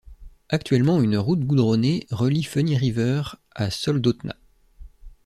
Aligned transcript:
Actuellement, 0.49 0.99
une 1.03 1.15
route 1.15 1.41
goudronnée 1.45 2.07
relie 2.09 2.41
Funny 2.41 2.75
River 2.75 3.21
à 3.51 3.69
Soldotna. 3.69 4.35